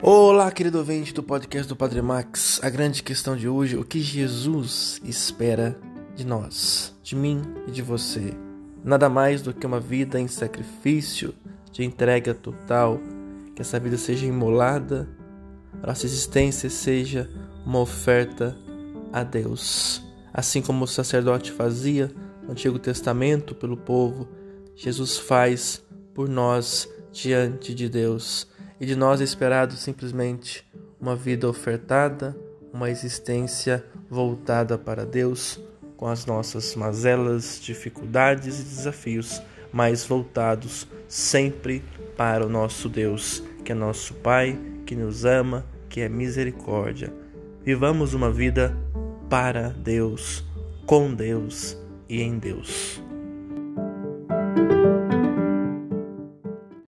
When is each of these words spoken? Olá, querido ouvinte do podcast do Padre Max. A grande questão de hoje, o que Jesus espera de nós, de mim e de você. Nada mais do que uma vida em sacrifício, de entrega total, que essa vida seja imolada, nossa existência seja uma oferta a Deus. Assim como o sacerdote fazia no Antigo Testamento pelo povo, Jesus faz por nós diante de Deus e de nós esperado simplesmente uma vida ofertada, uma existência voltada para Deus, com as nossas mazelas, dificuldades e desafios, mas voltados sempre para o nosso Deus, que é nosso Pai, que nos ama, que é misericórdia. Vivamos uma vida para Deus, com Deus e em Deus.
Olá, 0.00 0.48
querido 0.52 0.78
ouvinte 0.78 1.12
do 1.12 1.24
podcast 1.24 1.68
do 1.68 1.74
Padre 1.74 2.00
Max. 2.00 2.60
A 2.62 2.70
grande 2.70 3.02
questão 3.02 3.36
de 3.36 3.48
hoje, 3.48 3.76
o 3.76 3.84
que 3.84 4.00
Jesus 4.00 5.00
espera 5.02 5.76
de 6.14 6.24
nós, 6.24 6.94
de 7.02 7.16
mim 7.16 7.42
e 7.66 7.72
de 7.72 7.82
você. 7.82 8.32
Nada 8.84 9.08
mais 9.08 9.42
do 9.42 9.52
que 9.52 9.66
uma 9.66 9.80
vida 9.80 10.20
em 10.20 10.28
sacrifício, 10.28 11.34
de 11.72 11.82
entrega 11.84 12.32
total, 12.32 13.00
que 13.56 13.60
essa 13.60 13.80
vida 13.80 13.98
seja 13.98 14.24
imolada, 14.24 15.08
nossa 15.84 16.06
existência 16.06 16.70
seja 16.70 17.28
uma 17.66 17.80
oferta 17.80 18.56
a 19.12 19.24
Deus. 19.24 20.00
Assim 20.32 20.62
como 20.62 20.84
o 20.84 20.88
sacerdote 20.88 21.50
fazia 21.50 22.08
no 22.44 22.52
Antigo 22.52 22.78
Testamento 22.78 23.52
pelo 23.52 23.76
povo, 23.76 24.28
Jesus 24.76 25.18
faz 25.18 25.84
por 26.14 26.28
nós 26.28 26.88
diante 27.12 27.74
de 27.74 27.88
Deus 27.88 28.46
e 28.80 28.86
de 28.86 28.96
nós 28.96 29.20
esperado 29.20 29.74
simplesmente 29.74 30.66
uma 31.00 31.14
vida 31.14 31.48
ofertada, 31.48 32.36
uma 32.72 32.90
existência 32.90 33.84
voltada 34.10 34.78
para 34.78 35.04
Deus, 35.04 35.60
com 35.96 36.06
as 36.06 36.26
nossas 36.26 36.74
mazelas, 36.74 37.60
dificuldades 37.60 38.60
e 38.60 38.62
desafios, 38.62 39.42
mas 39.72 40.04
voltados 40.04 40.86
sempre 41.08 41.82
para 42.16 42.46
o 42.46 42.48
nosso 42.48 42.88
Deus, 42.88 43.42
que 43.64 43.72
é 43.72 43.74
nosso 43.74 44.14
Pai, 44.14 44.58
que 44.86 44.94
nos 44.94 45.24
ama, 45.24 45.66
que 45.88 46.00
é 46.00 46.08
misericórdia. 46.08 47.12
Vivamos 47.64 48.14
uma 48.14 48.30
vida 48.30 48.76
para 49.28 49.70
Deus, 49.70 50.44
com 50.86 51.12
Deus 51.12 51.76
e 52.08 52.22
em 52.22 52.38
Deus. 52.38 53.07